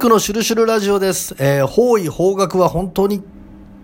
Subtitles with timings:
[0.00, 1.36] クのシュルシュルラジオです。
[1.38, 3.22] えー方位、方角は本当に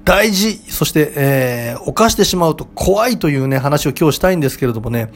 [0.06, 0.54] 大事。
[0.70, 5.10] そして、えー犯してしまうと怖いというね、話を今日したいんですけれどもね、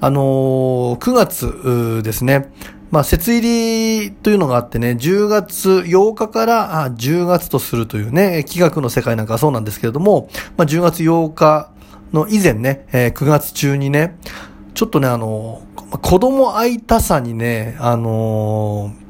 [0.00, 2.50] あのー9月ですね、
[2.90, 11.70] まあ、節入りというのがあってね、10月8日からあ10月とするというね、企画の世界なんかそうなんですけれども、まあ、10月8日
[12.14, 14.16] の以前ね、えー9月中にね、
[14.72, 19.07] ちょっとね、あのー子供会いたさにね、あのー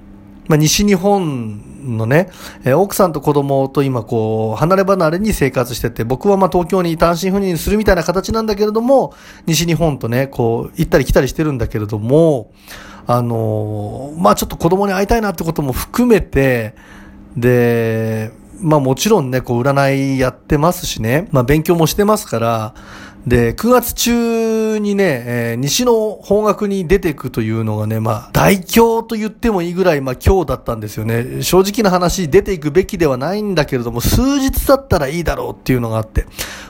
[0.48, 2.28] まあ、西日本のね、
[2.64, 9.14] えー奥さんと子供と今こう、離れ離れに生活してて、僕はまあ東京に単身赴任するみたいな形なんだけれども、
[9.46, 12.50] 西日本とね、こう、行ったり来たりしてるんだけれども、
[13.06, 16.74] あのーまあちょっと子供に会いたいなってことも含めて、
[17.36, 22.74] で、まあもちろんね、こう占いやってますしね、まあ勉強もしてますから、
[23.26, 31.42] で、9月中にね、えー西の方角に出ていくというのがね、まあ、大凶と言ってもいいぐらい、まあ、今日だったんですよね。
[31.42, 36.26] 正直な話、出ていくべきではないんだけれども、数日だったらいいだろうっていうのがあって、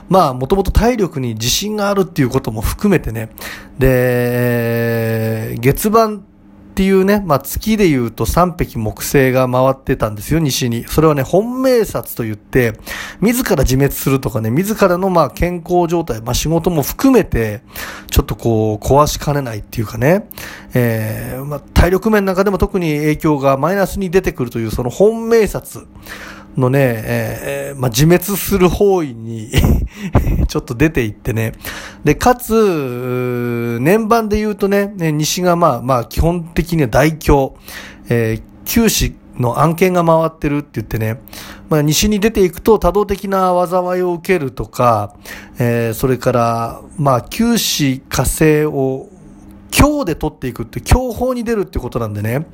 [0.09, 3.29] まあ、もともと体力に自信があるっていうことも含めてね、
[3.77, 6.25] で、月番
[6.79, 10.85] っていうね、まあ、月で言うと3匹木星が回ってたんですよ、西に。
[10.85, 12.79] それはね、本命札と言って、
[13.19, 17.63] 自ら自滅するとかね、自らのまあ健康状態、まあ仕事も含めて、
[18.09, 20.29] ちょっとこう、壊しかねないっていうかね、
[20.73, 25.85] えー、まあ体力面なんかでも特に影響がマイナスに出てくるという、その本命札
[26.57, 29.51] のね、えーまあ自滅する方位に
[30.47, 31.53] ちょっと出ていってね。
[32.03, 37.55] で、かつ、年番で言うとね、ね西がまあまあ基本的には大凶、
[38.09, 41.21] えー、九死の案件が回ってるって言ってね、
[41.69, 45.15] まあ、西に出ていくと多動的な災いを受けるとか、
[45.59, 49.07] えーそれから、まあ、九死火星を
[49.71, 52.47] 強で取っていくって、強法に出るってことなんでね。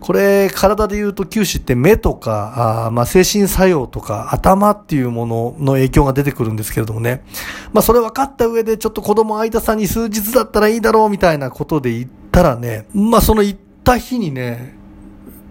[0.00, 7.24] これ、体で言うと九死って目とか、あまあ、精神作用とか頭っていうものの影響が出てくるんですけれどもね。
[7.72, 14.76] まあ、それ分かった上でちょっと子供相田さんに数日だったらいいだろうみたいなことで言ったらね、まあ、その言った日にね、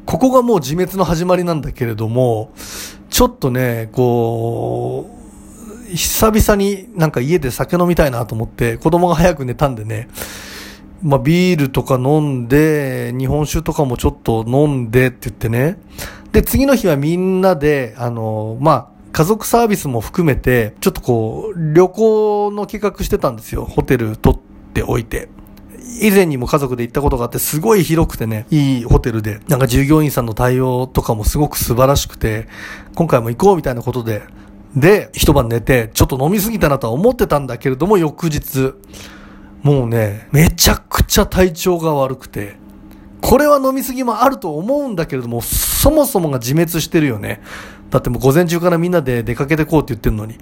[0.06, 2.52] ここがもう自滅の始まりなんだけれども、
[3.10, 5.10] ちょっとね、こ
[5.92, 10.10] う、久々になんか家で酒飲みたいなと思って、子供が早く寝たんでね、
[11.04, 15.78] まあビールとか飲んで、日本酒とかもちょっと飲んでって言ってね。
[16.32, 23.66] で、次の日はみんなで、あの、まあ、家族サービスも含めて、ちょっとこう、旅行の計画してたんですよ。
[23.66, 24.40] ホテル取っ
[24.74, 25.30] ておいて。
[26.02, 32.48] 以前にも家族で行ったことがあって、すごい広くてね、いいホテルで、なんか従業員さんの対応とかもすごく素晴らしくて、
[32.96, 34.24] 今回も行こうみたいなことで、
[34.76, 38.74] で、一晩寝て、ちょっと飲みすぎたなとは思ってたんだけれども、翌日、
[39.64, 42.58] もうね、めちゃくちゃ体調が悪くて、
[43.22, 47.42] これは飲みすぎもあると思うんだけれども、そもそもが自滅してるよね。
[47.90, 50.38] だってもう午前中からみんなで出かけてこうって言ってるのに。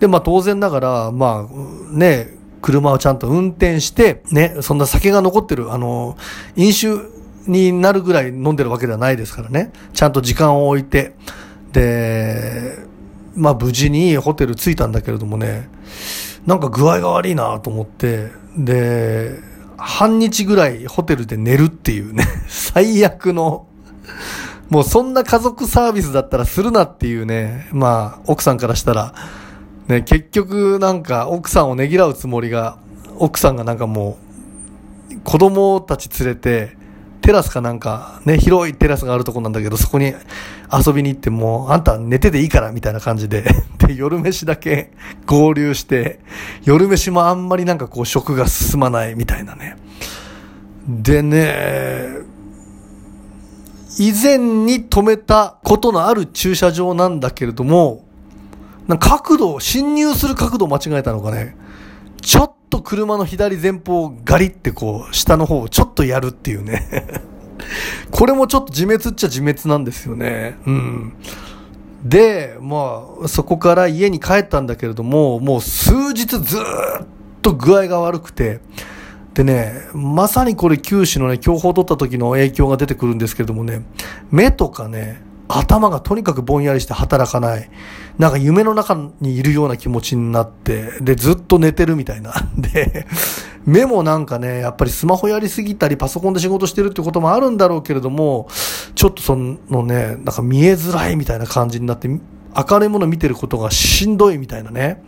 [0.00, 6.16] で、まあ当然ながら、まあ、ね、車をちゃんと運転して、ね、そんな酒が残ってる、あの、
[6.56, 6.96] 飲酒
[7.46, 9.72] になるぐらい飲んでるわけではないですからね。
[9.92, 11.14] ちゃんと時間を置いて、
[11.72, 12.78] で、
[13.36, 15.68] まあ無事にホテル着いたんだけれどもね、
[16.46, 19.38] なんか具合が悪いなと思って、で、
[19.76, 23.66] 半日ぐらいホテルで寝るっていうね、 最悪の、
[24.68, 29.14] もうそんな家族サービスだったらするなっていうね、まあ奥さんからしたら、
[29.88, 32.78] ね、結局なんか奥さんをねぎらうつもりが、
[33.18, 34.18] 奥さんがなんかも
[35.10, 36.76] う、子供たち連れて、
[37.24, 40.12] テラスかなんか、ね、広いテラスがあるとこなんだけど、そこに
[40.70, 43.44] 遊びに行ってもう、あんた寝てていいから、みたいな感じで、
[43.80, 44.90] で、夜飯だけ
[45.24, 46.20] 合流して、
[46.64, 49.78] 夜飯もあんまりなんかこう食が進まないみたいなね。
[50.86, 52.08] でね、
[53.98, 58.04] 以前に止めたことのある駐車場なんだけれども、
[58.86, 61.56] なんか角度、侵入する角度を間違えたのかね。
[62.24, 66.88] ちょっと車の左前方をガリってこう、下の方をちょっとやるっていうね。
[68.10, 70.56] これもちょっと自滅っちゃ自滅なんですよね。
[70.66, 71.12] うん。
[72.02, 77.06] で、まあ、そこから家に帰ったんだけれども、もう数日ずっ
[77.42, 78.60] と具合が悪くて、
[79.34, 83.84] でね、まさにこれ九死のね、強砲を取った時の影響が出てくるんですけれどもね、
[84.30, 87.70] 目とかね、頭がとにかくぼんやりして働かない。
[88.18, 92.32] なんか夢の中にいるような気持ちになって、で、ずっと寝てるみたいな。
[92.56, 93.06] で、
[93.66, 98.48] 目もなんかね、やっぱりスマホやりすぎたり、パソコンで仕事してるってこともあるんだろうけれども、
[98.94, 105.02] ちょっとそのね、なんか見えづらいみたいな感じになって、明るいもの見てることがしんどいみたいなね。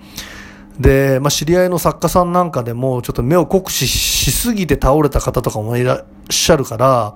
[0.79, 7.15] で、まあ、知り合いの作家さんなんかでも、ちょっと目を酷使しすぎて倒れた方とかもいらっしゃるから、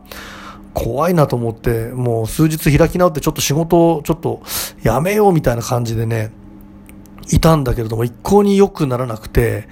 [0.74, 4.42] 怖いなと思って、もう数日開き直ってちょっと仕事をちょっと
[4.82, 6.32] やめようみたいな感じでね、
[7.30, 9.68] いたんだけれども、一向に良くならなくて、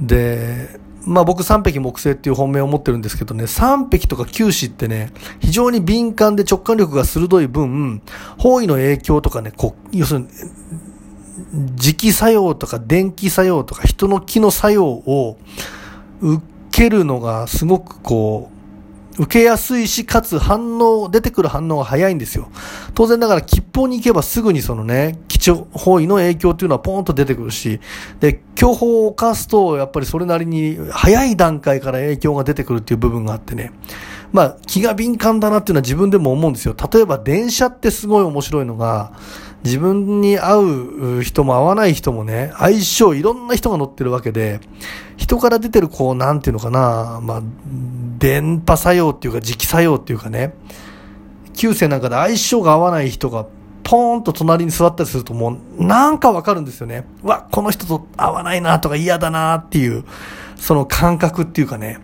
[0.00, 5.10] で、まあ僕三匹木星っていう本命を持ってるんですけどね、三匹とか九死ってね、
[5.40, 8.02] 非常に敏感で直感力が鋭い分、
[8.36, 10.28] 方位の影響とかね、こ要するに、
[11.76, 15.38] 磁気作用とか電気作用とか人の気の作用を
[16.20, 18.57] 受けるのがすごくこう、
[19.18, 22.48] 受けやすいし、かつ反応、出てくる反応が早いんですよ。
[22.94, 27.80] 当然ながら、吉報に行けばすぐにそのね、基地方位の影響っていうのはポーンと出てくるし、
[28.20, 33.72] で、強法を犯すと、やっぱりそれなりに早い段階から影響が出てくるっていう部分があってね。
[34.32, 36.76] まあ、気が敏感だなっていうのは自分でも思うんですよ。
[36.92, 39.12] 例えば電車ってすごい面白いのが、
[39.64, 40.56] 自分に合
[41.18, 44.60] う人も合わない人もね、相性いろんな人が乗ってるわけで、
[45.28, 47.42] 人から出てるこう、なんていうのかな、まあ、
[48.18, 50.54] 電波作用っていうか磁気作用っていうかね、
[51.54, 53.44] 旧世なんかで相性が合わない人が
[53.84, 57.06] ポーンと隣に座ったりするともうなんかわかるんですよね。
[57.22, 60.04] うわ、この人と合わないなとか嫌だなっていう、
[60.56, 61.98] その感覚っていうかね。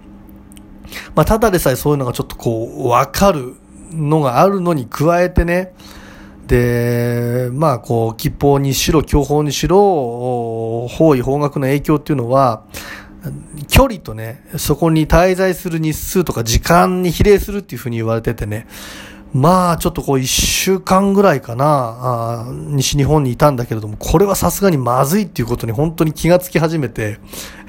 [1.15, 3.55] まあ、ただでさえそういうのがちょっとこう、わかる
[3.91, 5.73] のがあるのに加えてね、
[6.47, 9.79] で、まあ、こう、吉報にしろ、強報にしろ、
[10.88, 12.65] 方位、方角の影響っていうのは、
[13.69, 18.67] 距離とね、そこに滞在する日数とか時間に比例するっていうふうに言われててね、
[19.32, 27.19] まあ、ちょっとこう一週間ぐらいかな、西日本にいたんだけれども、これはさすがにまずいっていうことに本当に気がつき始めて、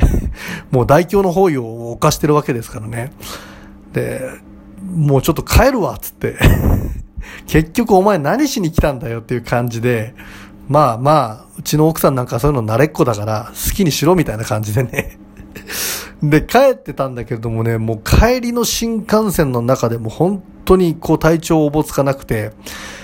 [0.69, 3.11] もう大凶の方位を犯してるわけですからね。
[3.93, 4.29] で、
[4.93, 6.35] もうちょっと帰るわっ、つって
[7.47, 10.13] 結局お前何しに来たんだよっていう感じで、
[10.67, 15.17] まあまあ、うちの奥さんなんかそういうの慣れっこだから好きにしろみたいな感じでね
[16.23, 22.51] で、帰ってたんだけれどもね、もう帰りの新幹線の中でも本当にこう体調おぼつかなくて、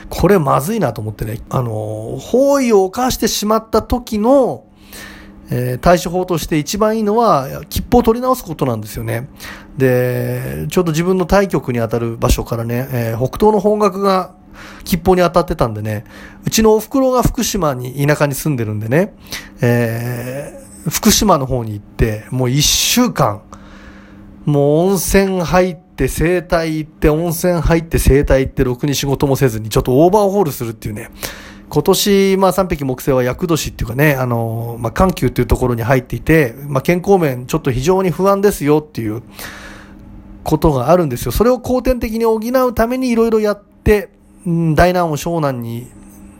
[0.09, 4.65] これまずいなと思ってね、あの、方位を犯してしまった時の、
[5.50, 9.30] えー、対処法として一番いいのは、切符を取り直すことなんですよね。
[9.77, 14.33] で、ちょうど自分の対局に当たる場所からね、えー、北東の方角が
[14.83, 16.06] 吉報に当たってたんでね、
[16.45, 19.13] うちのお袋が福島に田舎に住んでるんでね、
[19.62, 23.42] え、福島の方に行って、もう一週間、
[24.45, 31.10] もう温泉入って整体行って温泉入って整体行ってろくに仕事もせずにちょっとオーバーホールするっていうね、
[31.69, 39.24] 今年、まあ、三匹木星は厄年っていうかね、あの、まあ、緩急っていうところに入っていて、まあ、健康面ちょっと非常に不安ですよっていう
[40.44, 41.31] ことがあるんですよ。
[41.31, 44.10] それを後天的に補うためにいろいろやって、
[44.45, 45.88] うん、大難を小難に、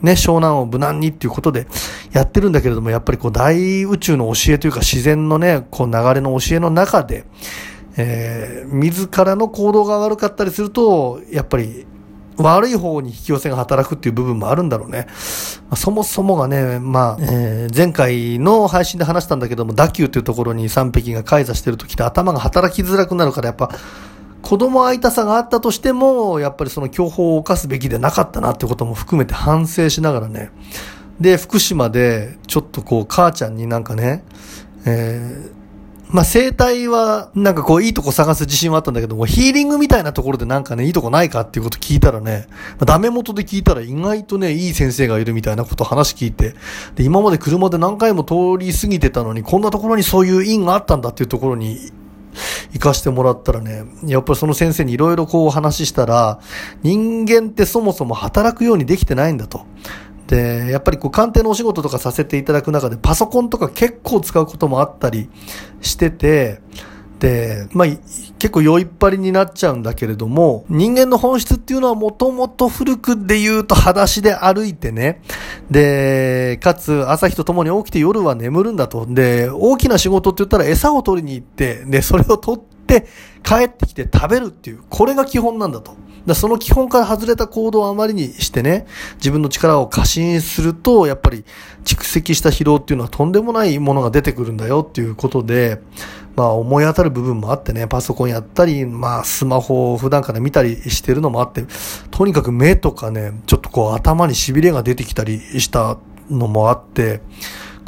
[0.01, 1.68] ね、小難を無難にっていうことで
[2.12, 7.25] やってるんだけれども、やっぱりこう大宇宙の教えというか自然のね、こう流れの教えの中で、
[7.98, 11.86] えー、自らの行動が悪かったりすると、やっぱり
[12.38, 15.07] 悪い方に引き寄せが働くっていう部分もあるんだろうね。
[15.07, 15.13] ま
[15.71, 23.69] あ、そもそもがね、まあ、えー、前回の配信で話したんだけども、打球っていうところに3匹が開座してる時って頭が働きづらくなるから、やっぱ、
[24.51, 30.51] 子供会いたさがあったとしても、やっぱりその強法を犯すべきでなかったなってことも含めて反省しながらね。
[31.21, 34.25] で、福島で、ちょっとこう、母ちゃんになんかね、
[34.86, 46.55] えーまあ、生態は、なんかこう、いいとこ探す自信はあったんだけども、ヒーリングみたいなところでなんかね、いいとこないかっていうこと聞いたらね、まあ、ダメ元で聞いたら意外とね、いい先生がいるみたいなこと話聞いて、
[46.96, 51.93] で、今まで車で何回も通り過ぎてたのに、こんなところにそういう因があったんだっていうところに、
[52.74, 56.40] 行かしてもらったらね、やっぱりその先生にいろいろこうお話ししたら、
[56.84, 59.66] 人間ってそもそも働くようにできてないんだと。
[60.28, 65.30] で、やっぱりこう鑑定のお仕事とかさせていただく中でパソコンとか結構使うこともあったり
[65.82, 66.62] してて、
[67.74, 67.88] まあ、
[68.40, 75.22] 結構酔いっぱりになっちゃうんだけれども、人間の本質っていうのはもともと古くで言うと裸足で歩いてね、
[75.70, 79.06] で、かつ朝日と共に起きて夜は眠るんだと。
[79.06, 82.71] で、大きな仕事って言ったら餌を取りに行って、で、それを取って
[83.43, 85.95] 帰ってきて食べるっていう、これが基本なんだと。
[86.25, 91.43] だその基本から外れた行動をあまりにしてね、自分の力を過信すると、やっぱり
[91.83, 95.81] 蓄積した疲労っていうのはとんでもないものが出てくるんだよっていうことで、
[96.36, 101.65] まあ思い当たる部分もあってね、パソコンやったり、まあスマホを普段から見たりしてるのもあって、
[102.12, 105.98] とにかく目とかね、ちょっとこう頭に痺れが出てきたりした
[106.29, 107.21] のもあって、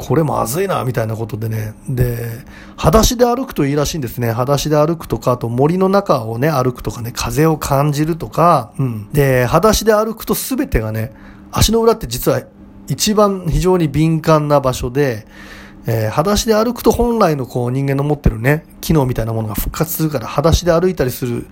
[0.06, 1.72] これまずいな、みたいなことでね。
[1.88, 2.28] で、
[2.76, 4.32] 裸足で歩くといいらしいんですね。
[4.32, 9.08] 裸足で歩くとか、あと森の中をね、歩くとかね、風を感じるとか、うん。
[9.12, 11.12] で、裸足で歩くと全てがね、
[11.52, 12.42] 足の裏って実は
[12.86, 15.26] 一番非常に敏感な場所で、
[15.86, 21.46] えー、裸足で歩くと本来のこう人間の持ってるね、機能みたいなものが復活するから、裸足で歩いたりする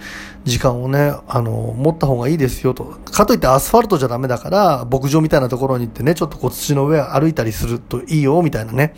[0.45, 2.85] 時間をね、あの、持った方がいいですよと。
[3.11, 8.95] かといってアスファルトじゃダメだから、牧場みたいなところに行ってね、ちょっとこう土の上歩いたりするといいよ、みたいなね、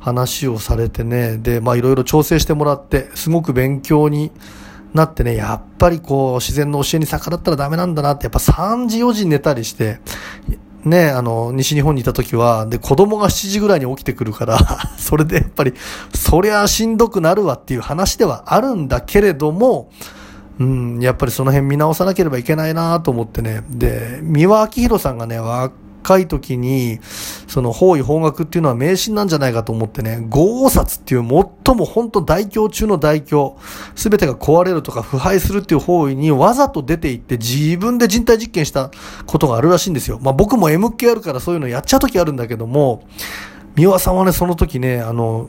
[0.00, 4.32] 話をされてね、で、まあいろいろ調整してもらって、すごく勉強に
[4.92, 10.00] なってね、やっぱりこう自然の教えに逆らったらダメなんだなって、やっぱ3時4時寝たりして、
[10.84, 14.58] ね、あの、西日本にいた時は、で、子供が7時ぐらいに起きてくるから
[14.96, 15.74] それでやっぱり、
[16.14, 19.90] そりゃしんどくなるわっていう話ではあるんだけれども、
[20.58, 23.62] うん、やっぱりその辺見直さなければいけないなと思ってね。
[23.70, 25.38] で、三輪明宏さんがね、
[26.18, 27.00] い時に、
[27.46, 33.56] その方位方角っていうのは迷信なんじゃないかと思ってね、豪王札っていう最も本当大凶中の大凶、
[33.94, 38.90] すべてが壊れるとか腐敗するっていう方位にわざと出ていって自分で人体実験した
[39.26, 40.18] ことがあるらしいんですよ。
[40.22, 43.02] まあ僕も MK あるからそういうのやっちゃう時あるんだけども、
[43.76, 45.48] 三輪さんはね、その時ね、あの、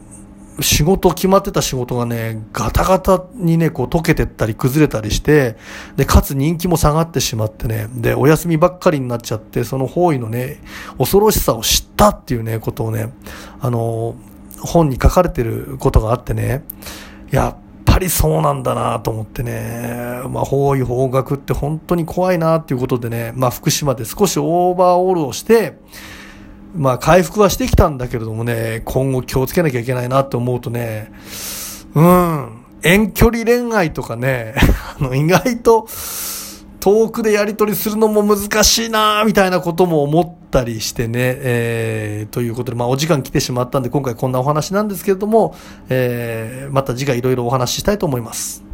[0.61, 5.55] 仕事、決まってた仕事がね、ガタガタにね、こう溶けてったり崩れたりして、
[5.95, 10.59] で、かつ人気も下がってしまってね、で、お休みばっかりになっちゃって、その方位のね、
[10.97, 13.11] 恐ろしさを知ったっていうね、ことをね、
[13.59, 14.15] あの、
[14.61, 16.63] 本に書かれてることがあってね、
[17.31, 25.77] やっぱりそうなんだなと思ってね、まあ、方位方角って本当に怖いなっていうことでね、まあ、福島で少しオーバーオールをして、
[26.75, 31.11] まあ回復はしてきたんだけれどもね、今後気をつけなきゃいけないなって思うとね、
[31.95, 34.55] うん、遠距離恋愛とかね、
[34.99, 35.87] あの意外と
[36.79, 45.55] 遠くでやり取りするのも難しいなみたいなことも思ったりしてね、えー、ということで、まあお時間来てしまったんで今回こんなお話なんですけれども、
[45.89, 48.68] えー、また次回いろいろお話ししたいと思います。